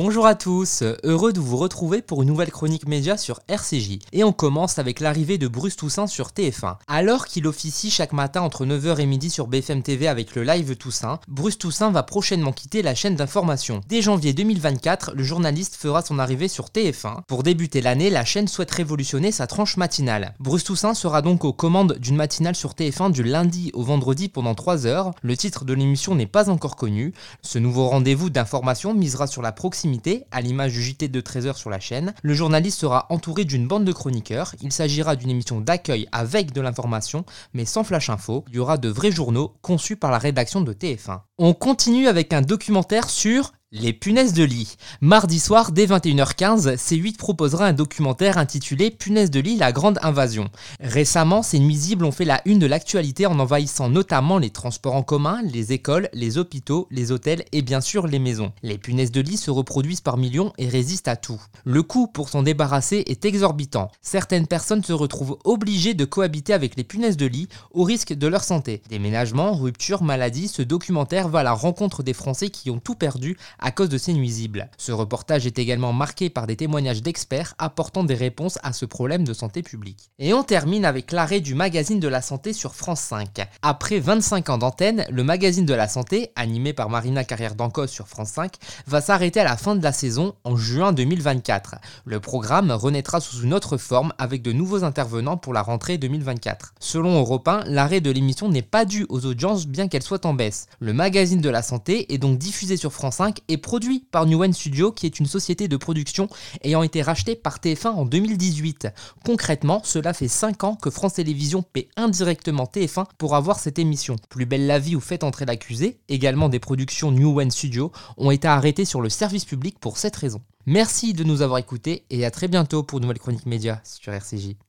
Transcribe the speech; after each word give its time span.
Bonjour 0.00 0.26
à 0.26 0.36
tous, 0.36 0.84
heureux 1.02 1.32
de 1.32 1.40
vous 1.40 1.56
retrouver 1.56 2.02
pour 2.02 2.22
une 2.22 2.28
nouvelle 2.28 2.52
chronique 2.52 2.86
média 2.86 3.16
sur 3.16 3.40
RCJ. 3.48 3.98
Et 4.12 4.22
on 4.22 4.32
commence 4.32 4.78
avec 4.78 5.00
l'arrivée 5.00 5.38
de 5.38 5.48
Bruce 5.48 5.74
Toussaint 5.74 6.06
sur 6.06 6.28
TF1. 6.28 6.76
Alors 6.86 7.26
qu'il 7.26 7.48
officie 7.48 7.90
chaque 7.90 8.12
matin 8.12 8.42
entre 8.42 8.64
9h 8.64 9.00
et 9.00 9.06
midi 9.06 9.28
sur 9.28 9.48
BFM 9.48 9.82
TV 9.82 10.06
avec 10.06 10.36
le 10.36 10.44
live 10.44 10.76
Toussaint, 10.76 11.18
Bruce 11.26 11.58
Toussaint 11.58 11.90
va 11.90 12.04
prochainement 12.04 12.52
quitter 12.52 12.80
la 12.80 12.94
chaîne 12.94 13.16
d'information. 13.16 13.80
Dès 13.88 14.00
janvier 14.00 14.32
2024, 14.32 15.14
le 15.16 15.24
journaliste 15.24 15.74
fera 15.74 16.00
son 16.00 16.20
arrivée 16.20 16.46
sur 16.46 16.66
TF1. 16.66 17.22
Pour 17.26 17.42
débuter 17.42 17.80
l'année, 17.80 18.08
la 18.08 18.24
chaîne 18.24 18.46
souhaite 18.46 18.70
révolutionner 18.70 19.32
sa 19.32 19.48
tranche 19.48 19.76
matinale. 19.76 20.36
Bruce 20.38 20.62
Toussaint 20.62 20.94
sera 20.94 21.22
donc 21.22 21.44
aux 21.44 21.52
commandes 21.52 21.98
d'une 21.98 22.14
matinale 22.14 22.54
sur 22.54 22.74
TF1 22.74 23.10
du 23.10 23.24
lundi 23.24 23.72
au 23.74 23.82
vendredi 23.82 24.28
pendant 24.28 24.54
3 24.54 24.86
heures. 24.86 25.10
Le 25.22 25.36
titre 25.36 25.64
de 25.64 25.74
l'émission 25.74 26.14
n'est 26.14 26.26
pas 26.26 26.50
encore 26.50 26.76
connu. 26.76 27.14
Ce 27.42 27.58
nouveau 27.58 27.88
rendez-vous 27.88 28.30
d'information 28.30 28.94
misera 28.94 29.26
sur 29.26 29.42
la 29.42 29.50
proximité 29.50 29.87
à 30.30 30.40
l'image 30.40 30.72
du 30.72 30.82
JT 30.82 31.08
de 31.08 31.20
13h 31.20 31.56
sur 31.56 31.70
la 31.70 31.80
chaîne. 31.80 32.14
Le 32.22 32.34
journaliste 32.34 32.78
sera 32.78 33.06
entouré 33.10 33.44
d'une 33.44 33.66
bande 33.66 33.84
de 33.84 33.92
chroniqueurs. 33.92 34.54
Il 34.60 34.72
s'agira 34.72 35.16
d'une 35.16 35.30
émission 35.30 35.60
d'accueil 35.60 36.06
avec 36.12 36.52
de 36.52 36.60
l'information, 36.60 37.24
mais 37.54 37.64
sans 37.64 37.84
flash 37.84 38.10
info. 38.10 38.44
Il 38.48 38.56
y 38.56 38.58
aura 38.58 38.76
de 38.76 38.88
vrais 38.88 39.12
journaux 39.12 39.54
conçus 39.62 39.96
par 39.96 40.10
la 40.10 40.18
rédaction 40.18 40.60
de 40.60 40.72
TF1. 40.72 41.20
On 41.38 41.54
continue 41.54 42.08
avec 42.08 42.32
un 42.32 42.42
documentaire 42.42 43.08
sur 43.08 43.52
les 43.70 43.92
punaises 43.92 44.32
de 44.32 44.44
lit. 44.44 44.76
Mardi 45.02 45.38
soir, 45.38 45.72
dès 45.72 45.84
21h15, 45.84 46.76
C8 46.76 47.18
proposera 47.18 47.66
un 47.66 47.74
documentaire 47.74 48.38
intitulé 48.38 48.90
Punaises 48.90 49.30
de 49.30 49.40
lit, 49.40 49.56
la 49.56 49.72
grande 49.72 49.98
invasion. 50.00 50.48
Récemment, 50.80 51.42
ces 51.42 51.58
nuisibles 51.58 52.06
ont 52.06 52.10
fait 52.10 52.24
la 52.24 52.40
une 52.46 52.58
de 52.58 52.66
l'actualité 52.66 53.26
en 53.26 53.38
envahissant 53.38 53.90
notamment 53.90 54.38
les 54.38 54.48
transports 54.48 54.94
en 54.94 55.02
commun, 55.02 55.42
les 55.42 55.74
écoles, 55.74 56.08
les 56.14 56.38
hôpitaux, 56.38 56.88
les 56.90 57.12
hôtels 57.12 57.44
et 57.52 57.60
bien 57.60 57.82
sûr 57.82 58.06
les 58.06 58.18
maisons. 58.18 58.52
Les 58.62 58.78
punaises 58.78 59.12
de 59.12 59.20
lit 59.20 59.36
se 59.36 59.50
reproduisent 59.50 60.00
par 60.00 60.16
millions 60.16 60.54
et 60.56 60.68
résistent 60.68 61.08
à 61.08 61.16
tout. 61.16 61.40
Le 61.64 61.82
coût 61.82 62.06
pour 62.06 62.30
s'en 62.30 62.42
débarrasser 62.42 63.04
est 63.06 63.26
exorbitant. 63.26 63.90
Certaines 64.00 64.46
personnes 64.46 64.82
se 64.82 64.94
retrouvent 64.94 65.36
obligées 65.44 65.92
de 65.92 66.06
cohabiter 66.06 66.54
avec 66.54 66.74
les 66.76 66.84
punaises 66.84 67.18
de 67.18 67.26
lit 67.26 67.48
au 67.72 67.82
risque 67.84 68.14
de 68.14 68.26
leur 68.28 68.44
santé. 68.44 68.80
Déménagement, 68.88 69.52
rupture, 69.52 70.02
maladie, 70.02 70.48
ce 70.48 70.62
documentaire 70.62 71.28
va 71.28 71.40
à 71.40 71.42
la 71.42 71.52
rencontre 71.52 72.02
des 72.02 72.14
Français 72.14 72.48
qui 72.48 72.70
ont 72.70 72.80
tout 72.80 72.94
perdu 72.94 73.36
à 73.58 73.70
cause 73.70 73.88
de 73.88 73.98
ces 73.98 74.12
nuisibles. 74.12 74.70
Ce 74.76 74.92
reportage 74.92 75.46
est 75.46 75.58
également 75.58 75.92
marqué 75.92 76.30
par 76.30 76.46
des 76.46 76.56
témoignages 76.56 77.02
d'experts 77.02 77.54
apportant 77.58 78.04
des 78.04 78.14
réponses 78.14 78.58
à 78.62 78.72
ce 78.72 78.84
problème 78.84 79.24
de 79.24 79.32
santé 79.32 79.62
publique. 79.62 80.10
Et 80.18 80.34
on 80.34 80.42
termine 80.42 80.84
avec 80.84 81.12
l'arrêt 81.12 81.40
du 81.40 81.54
magazine 81.54 82.00
de 82.00 82.08
la 82.08 82.22
santé 82.22 82.52
sur 82.52 82.74
France 82.74 83.00
5. 83.00 83.46
Après 83.62 83.98
25 83.98 84.50
ans 84.50 84.58
d'antenne, 84.58 85.04
le 85.10 85.24
magazine 85.24 85.66
de 85.66 85.74
la 85.74 85.88
santé, 85.88 86.30
animé 86.36 86.72
par 86.72 86.90
Marina 86.90 87.24
Carrière 87.24 87.54
d'Ancos 87.54 87.88
sur 87.88 88.08
France 88.08 88.30
5, 88.30 88.54
va 88.86 89.00
s'arrêter 89.00 89.40
à 89.40 89.44
la 89.44 89.56
fin 89.56 89.76
de 89.76 89.82
la 89.82 89.92
saison 89.92 90.34
en 90.44 90.56
juin 90.56 90.92
2024. 90.92 91.76
Le 92.04 92.20
programme 92.20 92.70
renaîtra 92.70 93.20
sous 93.20 93.42
une 93.42 93.54
autre 93.54 93.76
forme 93.76 94.12
avec 94.18 94.42
de 94.42 94.52
nouveaux 94.52 94.84
intervenants 94.84 95.36
pour 95.36 95.52
la 95.52 95.62
rentrée 95.62 95.98
2024. 95.98 96.74
Selon 96.80 97.18
Europe 97.18 97.48
1, 97.48 97.64
l'arrêt 97.66 98.00
de 98.00 98.10
l'émission 98.10 98.48
n'est 98.48 98.62
pas 98.62 98.84
dû 98.84 99.06
aux 99.08 99.26
audiences 99.26 99.66
bien 99.66 99.88
qu'elle 99.88 100.02
soit 100.02 100.26
en 100.26 100.34
baisse. 100.34 100.66
Le 100.80 100.92
magazine 100.92 101.40
de 101.40 101.50
la 101.50 101.62
santé 101.62 102.12
est 102.12 102.18
donc 102.18 102.38
diffusé 102.38 102.76
sur 102.76 102.92
France 102.92 103.16
5 103.16 103.40
et 103.48 103.56
produit 103.56 104.06
par 104.10 104.26
Newen 104.26 104.52
Studio, 104.52 104.92
qui 104.92 105.06
est 105.06 105.18
une 105.18 105.26
société 105.26 105.68
de 105.68 105.76
production 105.76 106.28
ayant 106.62 106.82
été 106.82 107.02
rachetée 107.02 107.34
par 107.34 107.58
TF1 107.58 107.88
en 107.88 108.04
2018. 108.04 108.88
Concrètement, 109.24 109.80
cela 109.84 110.12
fait 110.12 110.28
5 110.28 110.64
ans 110.64 110.74
que 110.76 110.90
France 110.90 111.14
Télévisions 111.14 111.62
paie 111.62 111.88
indirectement 111.96 112.64
TF1 112.64 113.06
pour 113.18 113.34
avoir 113.34 113.58
cette 113.58 113.78
émission. 113.78 114.16
Plus 114.28 114.46
belle 114.46 114.66
la 114.66 114.78
vie 114.78 114.96
ou 114.96 115.00
Faites 115.00 115.24
entrer 115.24 115.46
l'accusé, 115.46 116.00
également 116.08 116.48
des 116.48 116.60
productions 116.60 117.10
Newen 117.10 117.50
Studio, 117.50 117.92
ont 118.16 118.30
été 118.30 118.46
arrêtées 118.46 118.84
sur 118.84 119.00
le 119.00 119.08
service 119.08 119.44
public 119.44 119.78
pour 119.78 119.96
cette 119.96 120.16
raison. 120.16 120.42
Merci 120.66 121.14
de 121.14 121.24
nous 121.24 121.40
avoir 121.40 121.58
écoutés 121.58 122.04
et 122.10 122.26
à 122.26 122.30
très 122.30 122.46
bientôt 122.46 122.82
pour 122.82 123.00
nouvelle 123.00 123.18
chronique 123.18 123.46
média 123.46 123.80
sur 123.84 124.12
RCJ. 124.12 124.54